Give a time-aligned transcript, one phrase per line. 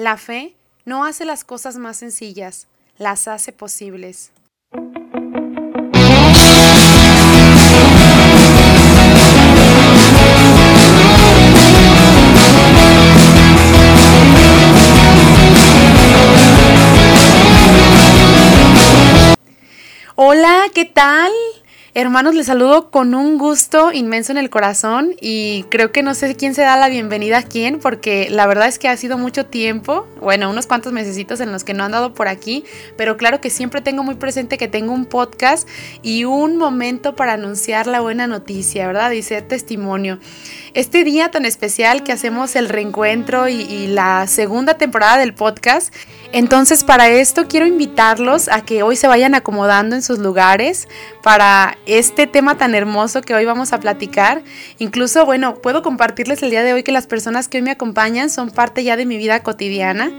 [0.00, 0.56] La fe
[0.86, 4.32] no hace las cosas más sencillas, las hace posibles.
[20.14, 21.30] Hola, ¿qué tal?
[21.92, 26.36] Hermanos, les saludo con un gusto inmenso en el corazón y creo que no sé
[26.36, 29.46] quién se da la bienvenida a quién porque la verdad es que ha sido mucho
[29.46, 32.62] tiempo, bueno, unos cuantos mesecitos en los que no han dado por aquí,
[32.96, 35.68] pero claro que siempre tengo muy presente que tengo un podcast
[36.00, 39.10] y un momento para anunciar la buena noticia, ¿verdad?
[39.10, 40.20] Y ser testimonio.
[40.72, 45.92] Este día tan especial que hacemos el reencuentro y, la segunda temporada del podcast,
[46.32, 50.86] entonces para esto quiero invitarlos a que hoy se vayan acomodando en sus lugares
[51.24, 54.42] para este tema tan hermoso que hoy vamos a platicar.
[54.78, 58.30] Incluso, bueno, puedo compartirles el día de hoy que las personas que hoy me acompañan
[58.30, 60.12] son parte ya de mi vida cotidiana.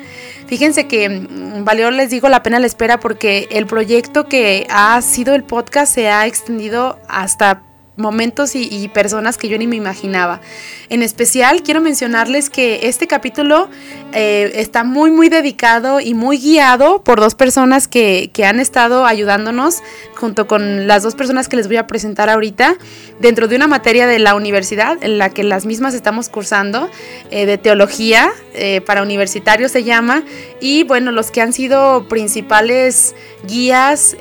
[0.47, 5.01] Fíjense que mm, valió, les digo, la pena la espera porque el proyecto que ha
[5.01, 7.63] sido el podcast se ha extendido hasta
[8.01, 10.41] momentos y, personas que yo ni me imaginaba.
[10.89, 13.69] En especial quiero mencionarles que este capítulo
[14.13, 19.05] eh, está muy muy dedicado y muy guiado por dos personas que, que, han estado
[19.05, 19.81] ayudándonos
[20.15, 22.75] junto con las dos personas que les voy a presentar ahorita
[23.19, 26.89] dentro de una materia de la universidad en la que las mismas estamos cursando
[27.29, 30.23] eh, de teología eh, para universitarios se llama
[30.59, 33.15] y bueno los que han sido principales
[33.47, 34.17] guías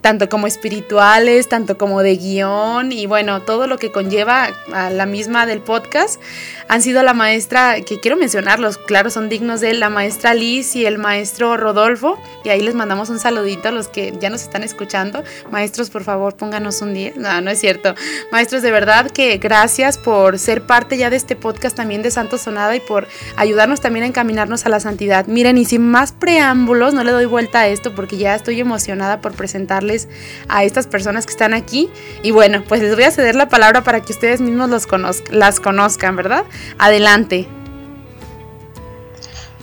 [0.00, 5.06] tanto como espirituales tanto como de guion y bueno todo lo que conlleva a la
[5.06, 6.20] misma del podcast
[6.68, 10.86] han sido la maestra que quiero mencionarlos claro, son dignos de la maestra Liz y
[10.86, 12.18] el maestro Rodolfo.
[12.44, 15.22] Y ahí les mandamos un saludito a los que ya nos están escuchando.
[15.50, 17.12] Maestros, por favor, pónganos un día.
[17.16, 17.94] No, no es cierto.
[18.32, 22.38] Maestros, de verdad que gracias por ser parte ya de este podcast también de Santo
[22.38, 25.26] Sonada y por ayudarnos también a encaminarnos a la santidad.
[25.26, 29.20] Miren, y sin más preámbulos, no le doy vuelta a esto porque ya estoy emocionada
[29.20, 30.08] por presentarles
[30.48, 31.88] a estas personas que están aquí.
[32.22, 34.86] Y bueno, pues les voy a ceder la palabra para que ustedes mismos los
[35.30, 36.44] las conozcan, ¿verdad?
[36.78, 37.48] Adelante.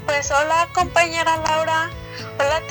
[0.05, 1.89] Pues hola compañera Laura,
[2.37, 2.61] hola,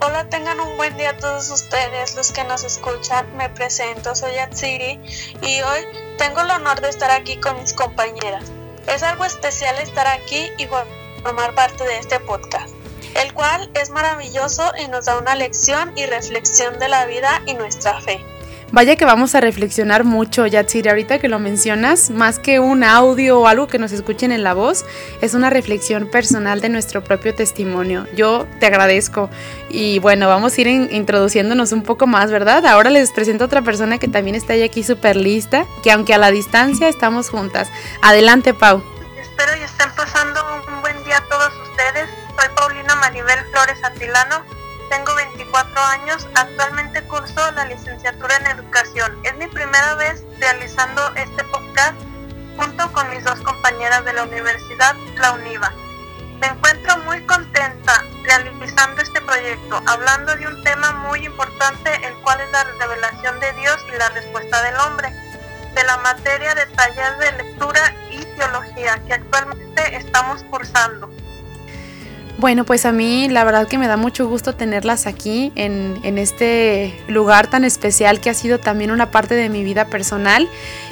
[0.00, 3.26] hola tengan un buen día todos ustedes los que nos escuchan.
[3.36, 5.00] Me presento, soy Atsiri
[5.40, 5.80] y hoy
[6.18, 8.44] tengo el honor de estar aquí con mis compañeras.
[8.86, 10.66] Es algo especial estar aquí y
[11.22, 12.74] formar parte de este podcast,
[13.14, 17.54] el cual es maravilloso y nos da una lección y reflexión de la vida y
[17.54, 18.20] nuestra fe.
[18.72, 23.40] Vaya que vamos a reflexionar mucho, Yatsiri, ahorita que lo mencionas, más que un audio
[23.40, 24.86] o algo que nos escuchen en la voz,
[25.20, 28.06] es una reflexión personal de nuestro propio testimonio.
[28.16, 29.28] Yo te agradezco
[29.68, 32.64] y bueno, vamos a ir introduciéndonos un poco más, ¿verdad?
[32.64, 36.18] Ahora les presento a otra persona que también está aquí súper lista, que aunque a
[36.18, 37.68] la distancia estamos juntas.
[38.00, 38.82] Adelante, Pau.
[39.20, 42.08] Espero y estén pasando un buen día todos ustedes.
[42.40, 44.61] Soy Paulina Maribel Flores Atilano
[44.92, 49.18] tengo 24 años, actualmente curso la licenciatura en educación.
[49.24, 51.94] Es mi primera vez realizando este podcast
[52.58, 55.72] junto con mis dos compañeras de la universidad, la UNIVA.
[56.40, 62.42] Me encuentro muy contenta realizando este proyecto, hablando de un tema muy importante, el cual
[62.42, 65.08] es la revelación de Dios y la respuesta del hombre,
[65.74, 71.10] de la materia de talleres de lectura y teología que actualmente estamos cursando.
[72.42, 76.18] Bueno, pues a mí la verdad que me da mucho gusto tenerlas aquí en, en,
[76.18, 80.48] este lugar tan especial que ha sido también una parte de mi vida personal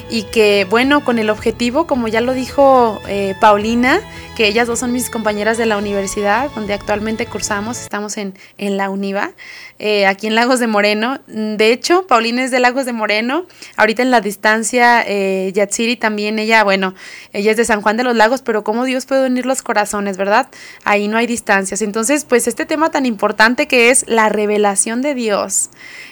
[0.09, 4.01] y que bueno, con el objetivo, como ya lo dijo eh, Paulina,
[4.35, 8.77] que ellas dos son mis compañeras de la universidad, donde actualmente cursamos, estamos en, en
[8.77, 9.31] la UNIVA,
[9.79, 11.19] eh, aquí en Lagos de Moreno.
[11.27, 13.45] De hecho, Paulina es de Lagos de Moreno,
[13.77, 16.93] ahorita en la distancia, eh, Yatsiri también, ella, bueno,
[17.33, 20.17] ella es de San Juan de los Lagos, pero cómo Dios puede unir los corazones,
[20.17, 20.47] ¿verdad?
[20.83, 21.81] Ahí no hay distancias.
[21.81, 25.69] Entonces, pues este tema tan importante que es la revelación de Dios.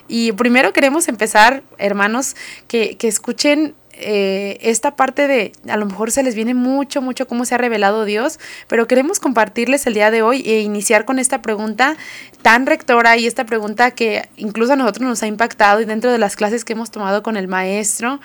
[0.09, 2.35] Y primero queremos empezar, hermanos,
[2.67, 7.27] que, que escuchen eh, esta parte de, a lo mejor se les viene mucho, mucho
[7.27, 11.19] cómo se ha revelado Dios, pero queremos compartirles el día de hoy e iniciar con
[11.19, 11.97] esta pregunta
[12.41, 16.17] tan rectora y esta pregunta que incluso a nosotros nos ha impactado y dentro de
[16.17, 18.21] las clases que hemos tomado con el maestro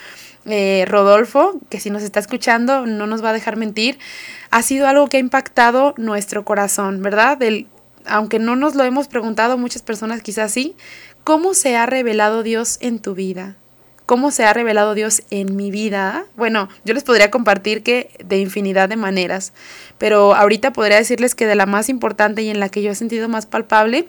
[0.46, 3.98] eh, Rodolfo, que si nos está escuchando no nos va a dejar mentir,
[4.52, 7.36] ha sido algo que ha impactado nuestro corazón, ¿verdad?
[7.36, 7.66] Del,
[8.06, 10.76] aunque no nos lo hemos preguntado muchas personas quizás sí,
[11.24, 13.56] ¿cómo se ha revelado Dios en tu vida?
[14.06, 18.38] cómo se ha revelado Dios en mi vida, bueno, yo les podría compartir que de
[18.38, 19.52] infinidad de maneras,
[19.98, 22.94] pero ahorita podría decirles que de la más importante y en la que yo he
[22.94, 24.08] sentido más palpable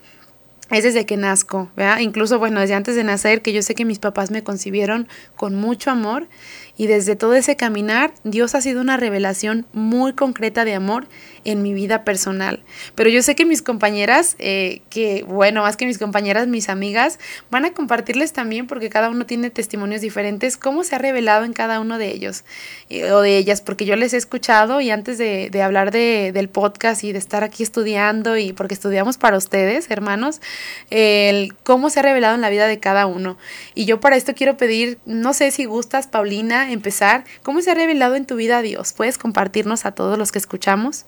[0.72, 2.00] es desde que nazco, ¿verdad?
[2.00, 5.56] Incluso, bueno, desde antes de nacer, que yo sé que mis papás me concibieron con
[5.56, 6.28] mucho amor
[6.78, 11.08] Y desde todo ese caminar, Dios ha sido una revelación muy concreta de amor
[11.46, 12.64] en mi vida personal.
[12.96, 17.20] Pero yo sé que mis compañeras, eh, que bueno, más que mis compañeras, mis amigas,
[17.50, 21.54] van a compartirles también, porque cada uno tiene testimonios diferentes, cómo se ha revelado en
[21.54, 22.44] cada uno de ellos
[22.90, 26.32] eh, o de ellas, porque yo les he escuchado y antes de, de hablar de,
[26.34, 30.42] del podcast y de estar aquí estudiando y porque estudiamos para ustedes, hermanos,
[30.90, 33.38] el cómo se ha revelado en la vida de cada uno.
[33.76, 37.76] Y yo para esto quiero pedir, no sé si gustas, Paulina, empezar, ¿cómo se ha
[37.76, 38.94] revelado en tu vida Dios?
[38.94, 41.06] ¿Puedes compartirnos a todos los que escuchamos?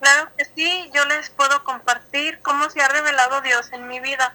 [0.00, 4.34] Claro que sí, yo les puedo compartir cómo se ha revelado Dios en mi vida.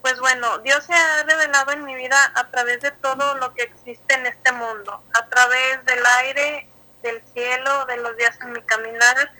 [0.00, 3.64] Pues bueno, Dios se ha revelado en mi vida a través de todo lo que
[3.64, 6.68] existe en este mundo, a través del aire,
[7.02, 9.30] del cielo, de los días en mi caminar,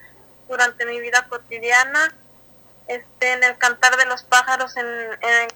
[0.49, 2.15] durante mi vida cotidiana,
[2.87, 4.87] este, en el cantar de los pájaros en,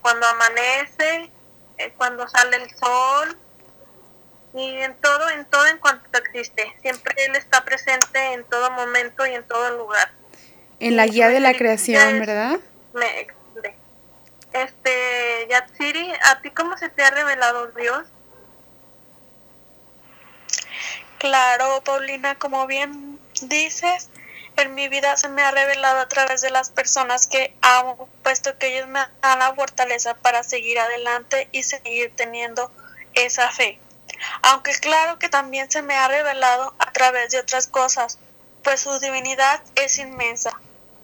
[0.01, 1.31] cuando amanece,
[1.79, 3.39] eh, cuando sale el sol,
[4.55, 6.75] y en todo, en todo en cuanto existe.
[6.83, 10.11] Siempre Él está presente en todo momento y en todo lugar.
[10.81, 12.59] En la guía de la creación, ¿verdad?
[12.95, 13.27] Me,
[14.53, 18.05] este, Yatsiri, ¿a ti cómo se te ha revelado Dios?
[21.19, 24.09] Claro, Paulina, como bien dices,
[24.63, 28.59] en mi vida se me ha revelado a través de las personas que amo, puesto
[28.59, 32.73] que ellos me dan la fortaleza para seguir adelante y seguir teniendo
[33.15, 33.81] esa fe
[34.43, 38.19] aunque claro que también se me ha revelado a través de otras cosas,
[38.63, 40.53] pues su divinidad es inmensa.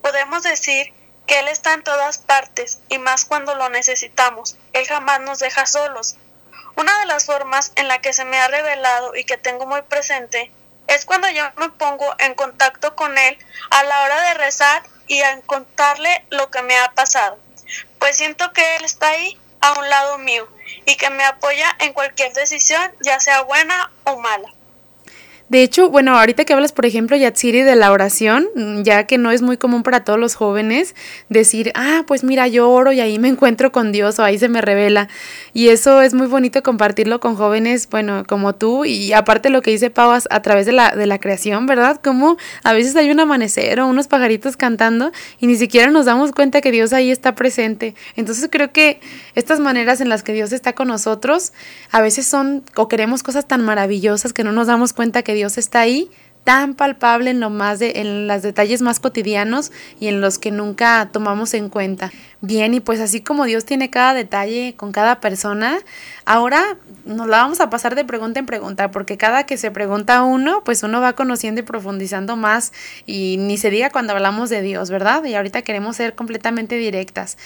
[0.03, 0.93] Podemos decir
[1.27, 4.57] que Él está en todas partes y más cuando lo necesitamos.
[4.73, 6.17] Él jamás nos deja solos.
[6.77, 9.83] Una de las formas en la que se me ha revelado y que tengo muy
[9.83, 10.51] presente
[10.87, 13.39] es cuando yo me pongo en contacto con Él
[13.71, 17.39] a la hora de rezar y a contarle lo que me ha pasado.
[17.99, 20.49] Pues siento que Él está ahí a un lado mío
[20.87, 24.54] y que me apoya en cualquier decisión, ya sea buena o mala.
[25.51, 29.19] De hecho, bueno, ahorita que hablas, por ejemplo, Yatsiri, de la oración, mm, ya que
[29.19, 30.95] no es muy común para todos los jóvenes
[31.29, 34.49] decir, ah, pues mira, yo oro y ahí me encuentro con Dios o ahí se
[34.49, 35.09] me revela.
[35.53, 38.87] Y eso es muy bonito compartirlo con jóvenes, bueno, como tú.
[38.87, 42.01] Y aparte lo que dice Pau a través de la, de la creación, ¿verdad?
[42.03, 46.33] Como a veces hay un amanecer o unos pajaritos cantando y ni siquiera nos damos
[46.33, 47.95] cuenta que Dios ahí está presente.
[48.17, 49.01] Entonces creo que
[49.35, 51.53] estas maneras en las que Dios está con nosotros,
[51.91, 55.59] a veces son o queremos cosas tan maravillosas que no nos damos cuenta que Dios
[55.59, 56.11] está ahí
[56.45, 60.51] tan palpable en lo más de, en los detalles más cotidianos y en los que
[60.51, 62.13] nunca tomamos en cuenta.
[62.43, 65.79] Bien, y pues así como Dios tiene cada detalle con cada persona,
[66.27, 66.77] ahora
[67.07, 70.63] nos la vamos a pasar de pregunta en pregunta, porque cada que se pregunta uno,
[70.65, 72.75] pues uno va conociendo y profundizando más
[73.07, 75.25] y ni se diga cuando hablamos de Dios, ¿verdad?
[75.25, 77.39] Y ahorita queremos ser completamente directas.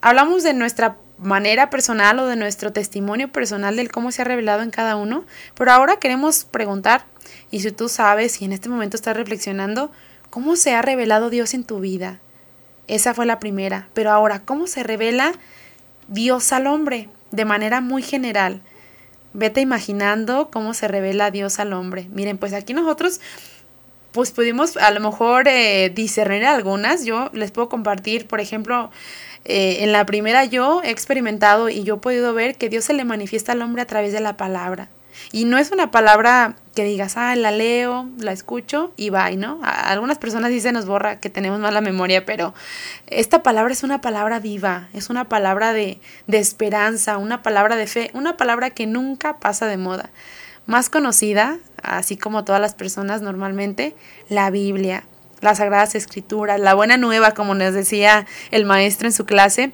[0.00, 4.62] Hablamos de nuestra manera personal o de nuestro testimonio personal del cómo se ha revelado
[4.62, 7.04] en cada uno, pero ahora queremos preguntar,
[7.50, 9.90] y si tú sabes y en este momento estás reflexionando,
[10.30, 12.20] ¿cómo se ha revelado Dios en tu vida?
[12.88, 15.32] Esa fue la primera, pero ahora, ¿cómo se revela
[16.08, 17.08] Dios al hombre?
[17.30, 18.62] De manera muy general.
[19.32, 22.08] Vete imaginando cómo se revela Dios al hombre.
[22.12, 23.20] Miren, pues aquí nosotros
[24.12, 27.04] pues pudimos a lo mejor eh, discernir algunas.
[27.04, 28.90] Yo les puedo compartir, por ejemplo,
[29.44, 32.94] eh, en la primera yo he experimentado y yo he podido ver que Dios se
[32.94, 34.88] le manifiesta al hombre a través de la palabra.
[35.32, 39.58] Y no es una palabra que digas, ah, la leo, la escucho y va, ¿no?
[39.62, 42.54] Algunas personas se nos borra que tenemos mala memoria, pero
[43.06, 47.86] esta palabra es una palabra viva, es una palabra de, de esperanza, una palabra de
[47.86, 50.10] fe, una palabra que nunca pasa de moda.
[50.66, 53.96] Más conocida, así como todas las personas normalmente,
[54.28, 55.04] la Biblia
[55.40, 59.72] las Sagradas Escrituras, la buena nueva, como nos decía el maestro en su clase,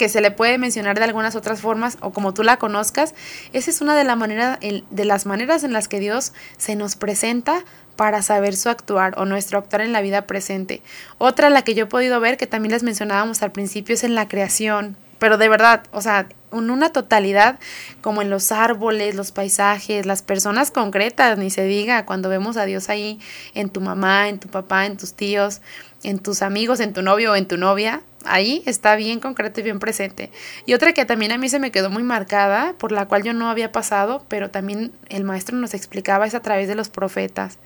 [0.00, 3.14] que se le puede mencionar de algunas otras formas o como tú la conozcas,
[3.52, 7.66] esa es una de, de las maneras en las que Dios se nos presenta
[7.96, 10.80] para saber su actuar o nuestro actuar en la vida presente.
[11.18, 14.14] Otra, la que yo he podido ver, que también les mencionábamos al principio, es en
[14.14, 17.58] la creación, pero de verdad, o sea, en una totalidad,
[18.00, 22.64] como en los árboles, los paisajes, las personas concretas, ni se diga, cuando vemos a
[22.64, 23.20] Dios ahí
[23.52, 25.60] en tu mamá, en tu papá, en tus tíos,
[26.02, 29.62] en tus amigos, en tu novio o en tu novia, ahí está bien concreto y
[29.62, 30.30] bien presente.
[30.66, 33.32] Y otra que también a mí se me quedó muy marcada, por la cual yo
[33.32, 37.58] no había pasado, pero también el maestro nos explicaba es a través de los profetas,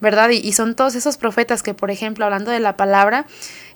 [0.00, 0.30] ¿verdad?
[0.30, 3.26] Y, y son todos esos profetas que, por ejemplo, hablando de la palabra,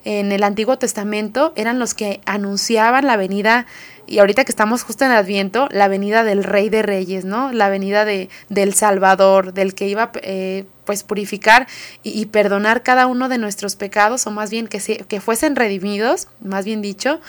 [0.05, 3.65] en el Antiguo Testamento eran los que anunciaban la venida
[4.07, 7.51] y ahorita que estamos justo en Adviento, la venida del Rey de Reyes, ¿no?
[7.51, 11.67] La venida de, del Salvador, del que iba eh, pues purificar
[12.03, 16.27] y, perdonar cada uno de nuestros pecados, o más bien que, se, que fuesen redimidos,
[16.41, 17.21] más bien dicho.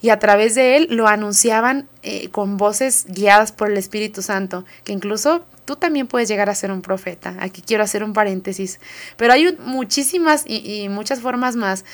[0.00, 4.64] y a través de él lo anunciaban eh, con voces guiadas por el Espíritu Santo,
[4.84, 7.34] que incluso tú también puedes llegar a ser un profeta.
[7.40, 8.80] Aquí quiero hacer un paréntesis.
[9.16, 11.84] Pero hay muchísimas y, muchas formas más.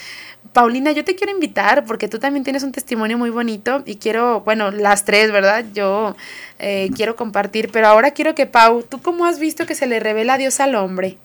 [0.52, 4.40] Paulina, yo te quiero invitar porque tú también tienes un testimonio muy bonito y quiero,
[4.40, 5.64] bueno, las tres, ¿verdad?
[5.72, 6.16] Yo
[6.58, 10.00] eh, quiero compartir, pero ahora quiero que Pau, ¿tú cómo has visto que se le
[10.00, 11.18] revela Dios al hombre?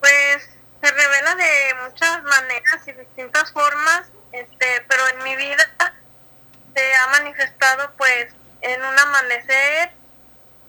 [0.00, 5.64] Pues se revela de muchas maneras y distintas formas, este, pero en mi vida
[6.74, 8.28] se ha manifestado pues
[8.62, 9.92] en un amanecer,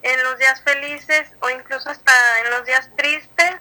[0.03, 3.55] en los días felices o incluso hasta en los días tristes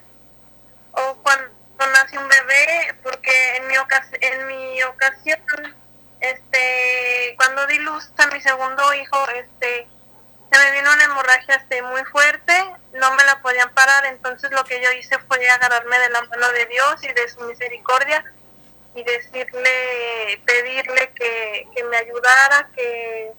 [0.91, 1.49] o cuando
[1.93, 3.75] nace un bebé, porque en mi,
[4.21, 5.75] en mi ocasión,
[6.19, 9.87] este, cuando di luz a mi segundo hijo, este,
[10.51, 12.53] se me vino una hemorragia este, muy fuerte,
[12.93, 16.51] no me la podían parar, entonces lo que yo hice fue agarrarme de la mano
[16.51, 18.23] de Dios y de su misericordia
[18.95, 23.33] y decirle, pedirle que, que me ayudara, que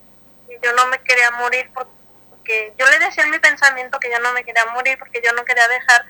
[0.62, 4.32] yo no me quería morir porque yo le decía en mi pensamiento que yo no
[4.32, 6.04] me quería morir porque yo no quería dejar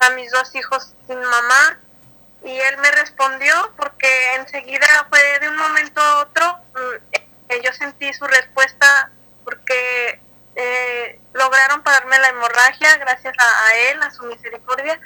[0.00, 1.78] a mis dos hijos sin mamá.
[2.44, 7.12] Y él me respondió porque enseguida fue de un momento a otro mm,
[7.60, 9.10] yo sentí su respuesta
[9.44, 10.20] porque
[10.54, 14.98] eh, lograron pararme la hemorragia gracias a, él, a su misericordia.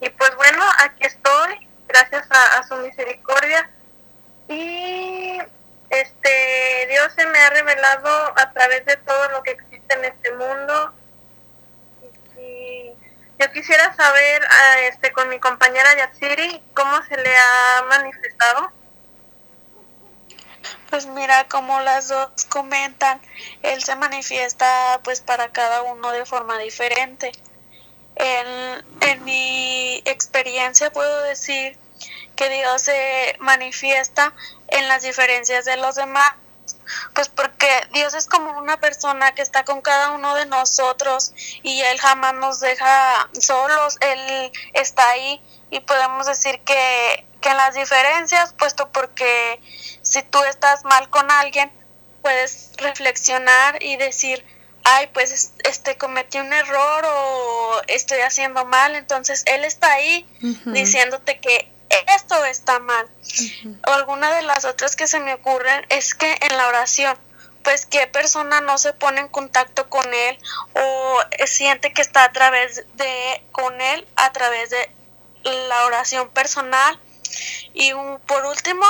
[0.00, 3.68] Y pues bueno, aquí estoy gracias a, a su misericordia.
[4.48, 5.38] Y
[5.90, 10.32] este Dios se me ha revelado a través de todo lo que existe en este
[10.32, 10.94] mundo.
[12.38, 12.92] Y
[13.38, 18.72] yo quisiera saber ah, este con mi compañera Yatsiri cómo se le ha manifestado
[20.90, 23.20] pues mira como las dos comentan
[23.62, 27.32] él se manifiesta pues para cada uno de forma diferente.
[28.16, 31.76] En, en mi experiencia puedo decir
[32.34, 34.32] que Dios se manifiesta
[34.68, 36.34] en las diferencias de los demás.
[37.14, 41.80] Pues porque Dios es como una persona que está con cada uno de nosotros y
[41.82, 47.74] Él jamás nos deja solos, Él está ahí y podemos decir que, que en las
[47.74, 49.60] diferencias, puesto porque
[50.02, 51.70] si tú estás mal con alguien,
[52.22, 54.44] puedes reflexionar y decir,
[54.84, 60.26] ay, pues este cometí un error o estoy haciendo mal, entonces Él está ahí
[60.66, 61.73] diciéndote que
[62.16, 63.08] esto está mal.
[63.86, 67.16] O alguna de las otras que se me ocurren es que en la oración,
[67.62, 70.38] pues qué persona no se pone en contacto con él
[70.74, 74.90] o siente que está a través de con él a través de
[75.44, 76.98] la oración personal
[77.72, 77.92] y
[78.26, 78.84] por último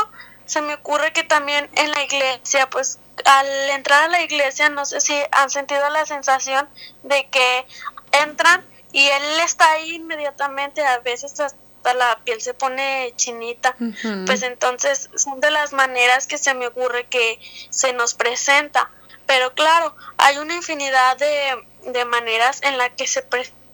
[0.46, 4.84] se me ocurre que también en la iglesia pues al entrar a la iglesia no
[4.84, 6.68] sé si han sentido la sensación
[7.04, 7.66] de que
[8.12, 13.76] entran y él está ahí inmediatamente a veces hasta la piel se pone chinita.
[14.24, 17.38] Pues entonces son de las maneras que se me ocurre que
[17.70, 18.90] se nos presenta.
[19.26, 23.26] Pero claro, hay una infinidad de, de maneras en la que se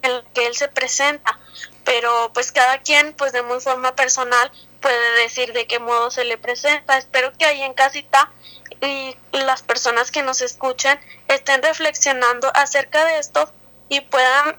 [0.03, 1.39] en que él se presenta,
[1.85, 4.51] pero pues cada quien pues de muy forma personal
[4.81, 6.97] puede decir de qué modo se le presenta.
[6.97, 8.33] Espero que ahí en casita
[8.81, 10.99] y las personas que nos escuchen
[11.29, 13.53] estén reflexionando acerca de esto
[13.89, 14.57] y puedan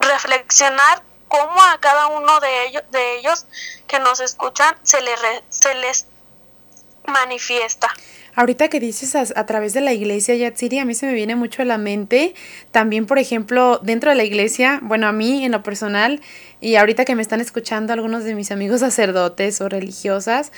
[0.00, 1.02] reflexionar
[1.38, 3.46] cómo a cada uno de ellos, de ellos
[3.86, 6.06] que nos escuchan se, les se les
[7.06, 7.88] manifiesta.
[8.34, 11.62] Ahorita que dices a, través de la iglesia, Yatsiri, a mí se me viene mucho
[11.62, 12.34] a la mente.
[12.70, 16.20] También, por ejemplo, dentro de la iglesia, bueno, a mí en lo personal,
[16.60, 20.52] y ahorita que me están escuchando algunos de mis amigos sacerdotes o religiosas,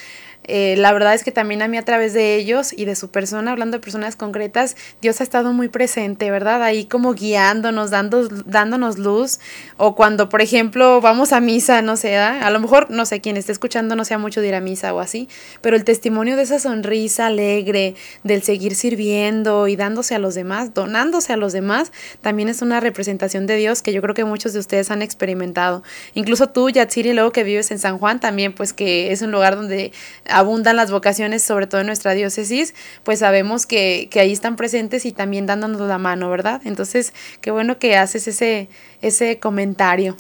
[0.49, 3.11] eh, la verdad es que también a mí a través de ellos y de su
[3.11, 6.63] persona, hablando de personas concretas, Dios ha estado muy presente, ¿verdad?
[6.63, 9.41] Ahí como guiándonos, dando, dándonos luz.
[9.77, 13.37] O cuando, por ejemplo, vamos a misa, no sé, a lo mejor, no sé, quien
[13.37, 15.29] esté escuchando no sea mucho de ir a misa o así,
[15.61, 20.75] pero el testimonio de esa sonrisa alegre, del seguir sirviendo y dándose a los demás,
[20.75, 24.53] donándose a los demás, también es una representación de Dios que yo creo que muchos
[24.53, 25.83] de ustedes han experimentado.
[26.15, 29.57] Incluso tú, Yatsiri, luego que vives en San Juan, también, pues que es un lugar
[29.57, 29.93] donde
[30.39, 35.05] abundan las vocaciones, sobre todo en nuestra diócesis, pues sabemos que, que ahí están presentes
[35.05, 36.61] y también dándonos la mano, ¿verdad?
[36.65, 38.69] Entonces, qué bueno que haces ese,
[39.03, 40.17] ese comentario.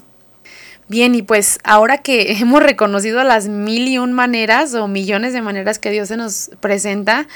[0.88, 5.42] Bien, y pues ahora que hemos reconocido las mil y un maneras o millones de
[5.42, 7.28] maneras que Dios se nos presenta,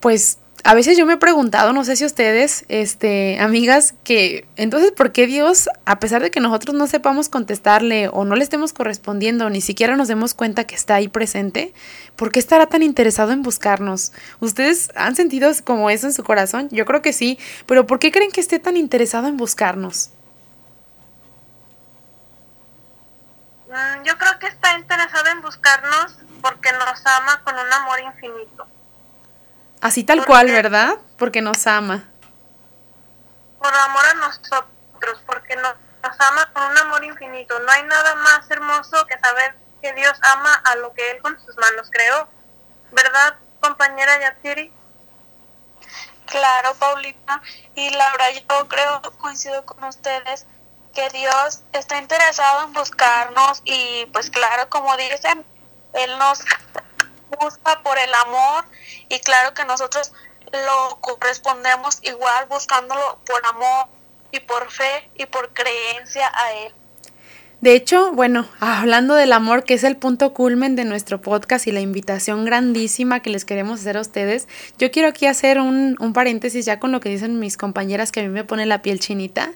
[0.00, 4.92] pues a veces yo me he preguntado, no sé si ustedes, este, amigas, que entonces,
[4.92, 8.72] ¿por qué Dios, a pesar de que nosotros no sepamos contestarle o no le estemos
[8.72, 11.72] correspondiendo, ni siquiera nos demos cuenta que está ahí presente,
[12.16, 14.12] ¿por qué estará tan interesado en buscarnos?
[14.40, 16.68] ¿Ustedes han sentido como eso en su corazón?
[16.70, 20.10] Yo creo que sí, pero ¿por qué creen que esté tan interesado en buscarnos?
[23.68, 28.66] Mm, yo creo que está interesado en buscarnos porque nos ama con un amor infinito.
[29.80, 30.96] Así tal cual, ¿verdad?
[31.16, 32.04] Porque nos ama.
[33.58, 37.58] Por amor a nosotros, porque nos, nos ama con un amor infinito.
[37.60, 41.38] No hay nada más hermoso que saber que Dios ama a lo que Él con
[41.44, 42.28] sus manos creó.
[42.92, 44.72] ¿Verdad, compañera Yatsiri?
[46.26, 47.42] Claro, Paulina.
[47.74, 50.46] Y Laura, yo creo, coincido con ustedes,
[50.94, 55.44] que Dios está interesado en buscarnos y pues claro, como dicen,
[55.92, 56.40] Él nos
[57.40, 58.64] busca por el amor
[59.08, 60.12] y claro que nosotros
[60.52, 63.86] lo correspondemos igual buscándolo por amor
[64.32, 66.72] y por fe y por creencia a Él.
[67.60, 71.72] De hecho, bueno, hablando del amor, que es el punto culmen de nuestro podcast y
[71.72, 74.46] la invitación grandísima que les queremos hacer a ustedes,
[74.78, 78.20] yo quiero aquí hacer un, un paréntesis ya con lo que dicen mis compañeras que
[78.20, 79.50] a mí me pone la piel chinita.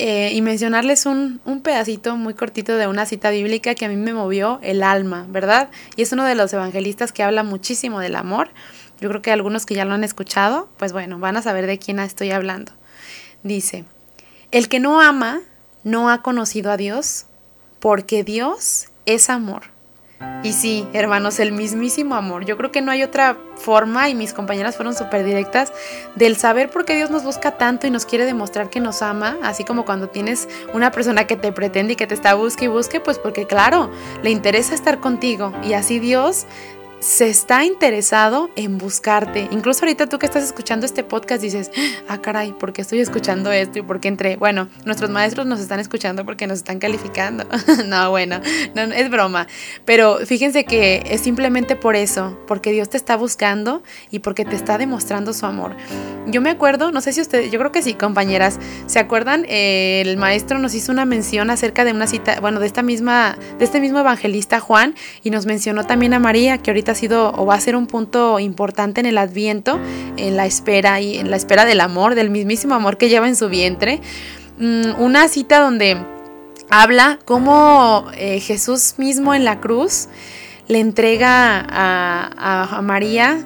[0.00, 3.96] Eh, y mencionarles un, un, pedacito muy cortito de una cita bíblica que a mí
[3.96, 5.70] me movió el alma, ¿verdad?
[5.96, 8.50] Y es uno de los evangelistas que habla muchísimo del amor.
[9.00, 11.80] Yo creo que algunos que ya lo han escuchado, pues bueno, van a saber de
[11.80, 12.70] quién estoy hablando.
[13.42, 13.86] Dice,
[14.52, 15.40] el que no ama
[15.82, 17.26] no ha conocido a Dios,
[17.80, 19.64] porque Dios es amor.
[20.42, 22.44] Y sí, hermanos, el mismísimo amor.
[22.44, 25.72] Yo creo que no hay otra forma, y mis compañeras fueron súper directas,
[26.14, 29.36] del saber por qué Dios nos busca tanto y nos quiere demostrar que nos ama,
[29.42, 32.68] así como cuando tienes una persona que te pretende y que te está busque y
[32.68, 33.90] busque, pues porque claro,
[34.22, 35.52] le interesa estar contigo.
[35.64, 36.46] Y así Dios
[37.00, 39.48] se está interesado en buscarte.
[39.50, 41.70] Incluso ahorita tú que estás escuchando este podcast dices,
[42.08, 44.36] ah, caray, ¿por qué estoy escuchando esto y por qué entré?
[44.36, 47.44] Bueno, nuestros maestros nos están escuchando porque nos están calificando.
[47.86, 48.40] no, bueno,
[48.74, 49.46] no, es broma.
[49.84, 54.56] Pero fíjense que es simplemente por eso, porque Dios te está buscando y porque te
[54.56, 55.76] está demostrando su amor.
[56.26, 59.46] Yo me acuerdo, no sé si ustedes, yo creo que sí, compañeras, ¿se acuerdan?
[59.48, 63.38] Eh, el maestro nos hizo una mención acerca de una cita, bueno, de esta misma,
[63.58, 67.32] de este mismo evangelista Juan y nos mencionó también a María, que ahorita ha sido
[67.32, 69.78] o va a ser un punto importante en el adviento,
[70.16, 73.36] en la espera y en la espera del amor, del mismísimo amor que lleva en
[73.36, 74.00] su vientre.
[74.58, 75.98] Mm, una cita donde
[76.70, 80.08] habla cómo eh, Jesús mismo en la cruz
[80.66, 83.38] le entrega a, María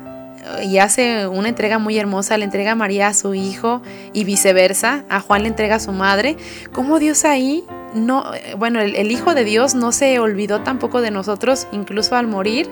[0.65, 3.81] y hace una entrega muy hermosa, le entrega a María a su hijo
[4.13, 6.37] y viceversa, a Juan le entrega a su madre,
[6.73, 7.65] cómo Dios ahí
[7.95, 8.25] no,
[8.59, 12.69] bueno, el, el Hijo de Dios no se olvidó tampoco de nosotros, incluso al morir,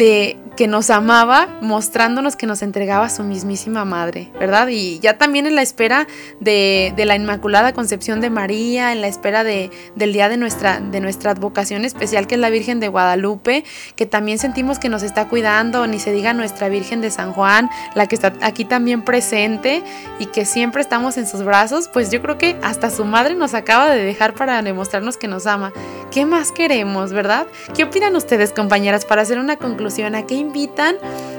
[0.00, 4.68] de que nos amaba mostrándonos que nos entregaba a su mismísima madre, ¿verdad?
[4.68, 6.06] Y ya también en la espera
[6.40, 11.00] de, la Inmaculada Concepción de María, en la espera de, del día de nuestra, de
[11.00, 15.28] nuestra advocación especial que es la Virgen de Guadalupe, que también sentimos que nos está
[15.28, 19.82] cuidando, ni se diga nuestra Virgen de San Juan, la que está aquí también presente
[20.18, 23.52] y que siempre estamos en sus brazos, pues yo creo que hasta su madre nos
[23.52, 25.72] acaba de dejar para demostrarnos que nos ama.
[26.10, 27.46] ¿Qué más queremos, verdad?
[27.74, 29.89] ¿Qué opinan ustedes, compañeras, para hacer una conclusión?
[29.90, 30.96] ¿A qué invitan?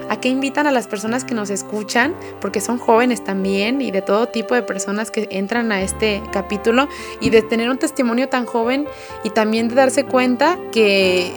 [0.09, 2.13] ¿A qué invitan a las personas que nos escuchan?
[2.41, 6.89] Porque son jóvenes también y de todo tipo de personas que entran a este capítulo
[7.21, 8.87] y de tener un testimonio tan joven
[9.23, 11.33] y también de darse cuenta que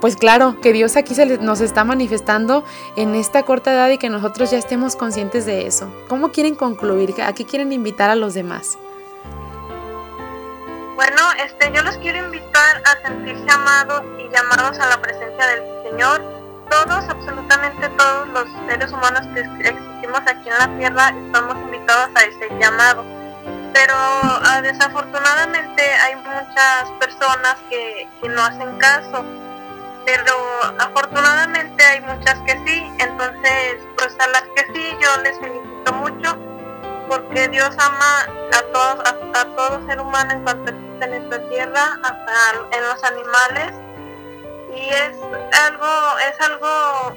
[0.00, 2.64] pues claro, que Dios aquí se nos está manifestando
[2.96, 5.90] en esta corta edad y que nosotros ya estemos conscientes de eso.
[6.08, 7.14] ¿Cómo quieren concluir?
[7.22, 8.76] ¿A qué quieren invitar a los demás?
[10.96, 15.90] Bueno, este, yo los quiero invitar a sentirse amados y llamados a la presencia del
[15.90, 16.35] Señor
[16.84, 22.22] todos, absolutamente todos los seres humanos que existimos aquí en la Tierra estamos invitados a
[22.24, 23.04] ese llamado.
[23.72, 29.24] Pero ah, desafortunadamente hay muchas personas que, no hacen caso.
[30.04, 30.34] Pero
[30.78, 32.92] afortunadamente hay muchas que sí.
[32.98, 36.36] Entonces, pues a las que sí yo les felicito mucho
[37.08, 41.48] porque Dios ama a todos, a, a todo ser humano en cuanto existe en esta
[41.48, 43.85] tierra, hasta en los animales
[44.76, 45.16] y es
[45.62, 47.16] algo es algo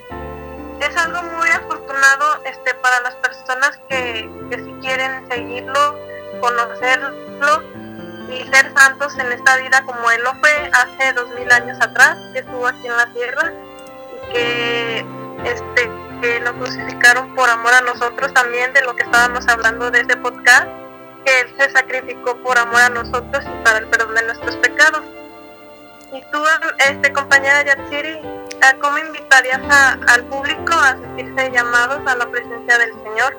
[0.80, 6.00] es algo muy afortunado este para las personas que, que si quieren seguirlo
[6.40, 7.64] conocerlo
[8.30, 12.18] y ser santos en esta vida como él lo fue hace dos mil años atrás
[12.32, 13.54] que estuvo aquí en la tierra
[14.14, 15.06] y que
[15.44, 15.92] este
[16.22, 20.16] que lo crucificaron por amor a nosotros también de lo que estábamos hablando de este
[20.18, 20.68] podcast
[21.26, 25.02] que él se sacrificó por amor a nosotros y para el perdón de nuestros pecados
[26.12, 26.44] y tú,
[26.80, 28.20] este, compañera Yatsiri,
[28.82, 29.62] ¿cómo invitarías
[30.08, 33.38] al público a sentirse llamados a la presencia del Señor?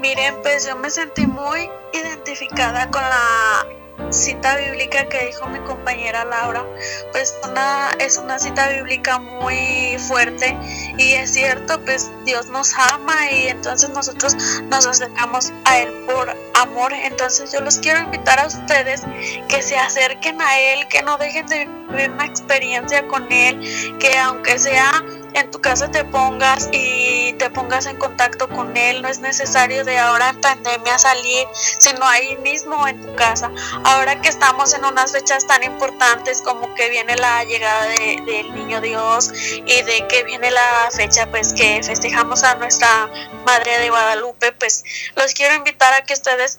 [0.00, 3.66] Miren, pues yo me sentí muy identificada con la
[4.10, 6.64] cita bíblica que dijo mi compañera Laura,
[7.12, 10.56] pues una, es una cita bíblica muy fuerte
[10.96, 14.34] y es cierto, pues Dios nos ama y entonces nosotros
[14.70, 16.92] nos acercamos a Él por amor.
[16.92, 19.02] Entonces yo los quiero invitar a ustedes
[19.48, 24.16] que se acerquen a Él, que no dejen de vivir una experiencia con Él, que
[24.18, 25.04] aunque sea
[25.38, 29.02] en tu casa te pongas y te pongas en contacto con él.
[29.02, 33.50] No es necesario de ahora en pandemia salir, sino ahí mismo en tu casa.
[33.84, 38.80] Ahora que estamos en unas fechas tan importantes como que viene la llegada del niño
[38.80, 43.08] Dios y de que viene la fecha pues que festejamos a nuestra
[43.44, 44.84] Madre de Guadalupe, pues
[45.16, 46.58] los quiero invitar a que ustedes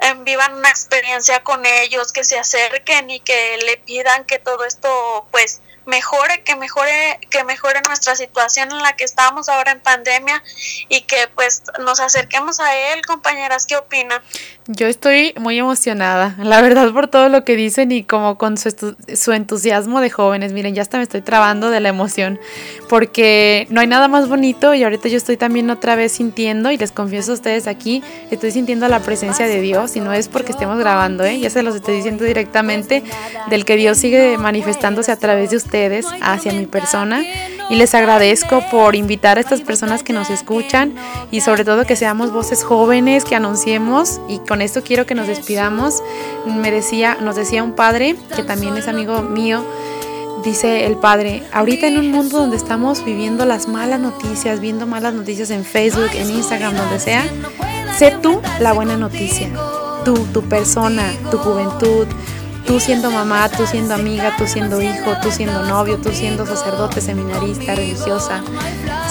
[0.00, 4.64] em, vivan una experiencia con ellos, que se acerquen y que le pidan que todo
[4.64, 9.80] esto pues mejore, que mejore, que mejore nuestra situación en la que estamos ahora en
[9.80, 10.42] pandemia
[10.88, 14.20] y que pues nos acerquemos a él, compañeras, ¿qué opinan?
[14.66, 18.94] Yo estoy muy emocionada, la verdad, por todo lo que dicen y como con su,
[19.14, 20.52] su, entusiasmo de jóvenes.
[20.52, 22.38] Miren, ya hasta me estoy trabando de la emoción,
[22.88, 26.76] porque no hay nada más bonito y ahorita yo estoy también otra vez sintiendo, y
[26.76, 30.52] les confieso a ustedes aquí, estoy sintiendo la presencia de Dios y no es porque
[30.52, 31.40] estemos grabando, ¿eh?
[31.40, 33.02] ya se los estoy diciendo directamente,
[33.48, 35.69] del que Dios sigue manifestándose a través de ustedes
[36.22, 37.22] hacia mi persona.
[37.68, 40.92] Y les agradezco por invitar a estas personas que nos escuchan
[41.30, 44.20] y sobre todo que seamos voces jóvenes, que anunciemos.
[44.28, 46.02] Y con esto quiero que nos despidamos.
[46.46, 49.64] Me decía, nos decía un padre, que también es amigo mío,
[50.42, 55.14] dice el padre, ahorita en un mundo donde estamos viviendo las malas noticias, viendo malas
[55.14, 57.24] noticias en Facebook, en Instagram, donde sea,
[57.96, 59.48] sé tú la buena noticia.
[60.04, 62.06] Tú, tu persona, tu juventud,
[62.70, 67.00] tú siendo mamá, tú siendo amiga, tú siendo hijo, tú siendo novio, tú siendo sacerdote,
[67.00, 68.44] seminarista, religiosa.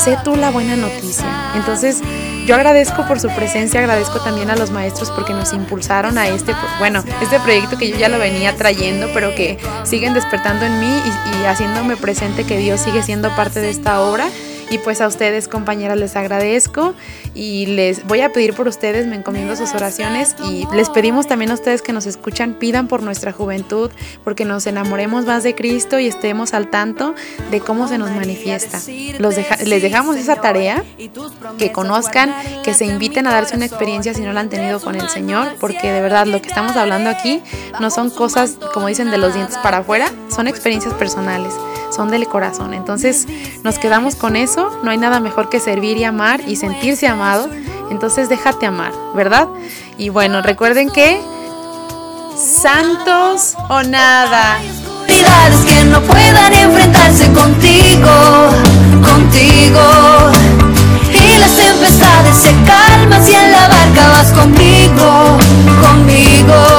[0.01, 1.25] Sé tú la buena noticia.
[1.55, 1.99] Entonces,
[2.45, 6.55] yo agradezco por su presencia, agradezco también a los maestros porque nos impulsaron a este,
[6.77, 10.87] bueno, este proyecto que yo ya lo venía trayendo, pero que siguen despertando en mí
[10.87, 14.29] y, y haciéndome presente que Dios sigue siendo parte de esta obra
[14.69, 16.93] y pues a ustedes, compañeras, les agradezco
[17.33, 21.51] y les voy a pedir por ustedes, me encomiendo sus oraciones y les pedimos también
[21.51, 23.91] a ustedes que nos escuchan, pidan por nuestra juventud,
[24.23, 27.15] porque nos enamoremos más de Cristo y estemos al tanto
[27.51, 28.79] de cómo se nos manifiesta.
[29.19, 30.83] Los les dejamos esa tarea,
[31.57, 34.95] que conozcan, que se inviten a darse una experiencia si no la han tenido con
[34.95, 37.41] el Señor, porque de verdad lo que estamos hablando aquí
[37.79, 41.53] no son cosas, como dicen, de los dientes para afuera, son experiencias personales
[41.89, 42.73] son del corazón.
[42.73, 43.27] Entonces
[43.63, 47.49] nos quedamos con eso, no hay nada mejor que servir y amar y sentirse amado.
[47.91, 49.47] Entonces déjate amar, ¿verdad?
[49.97, 51.21] Y bueno, recuerden que
[52.37, 54.59] santos o nada.
[55.65, 58.09] Que no puedan enfrentarse contigo,
[59.03, 59.81] contigo.
[61.11, 65.37] Y las tempestades se calman si en la barca vas conmigo,
[65.81, 66.69] conmigo.